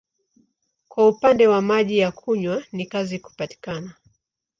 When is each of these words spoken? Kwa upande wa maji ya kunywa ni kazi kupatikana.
Kwa 0.87 1.07
upande 1.09 1.47
wa 1.47 1.61
maji 1.61 1.97
ya 1.97 2.11
kunywa 2.11 2.63
ni 2.71 2.85
kazi 2.85 3.19
kupatikana. 3.19 3.93